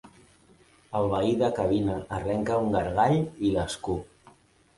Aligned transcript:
El 0.99 1.09
veí 1.11 1.35
de 1.41 1.49
cabina 1.59 1.99
arrenca 2.21 2.57
un 2.63 2.73
gargall 2.77 3.21
i 3.49 3.53
l'escup. 3.59 4.35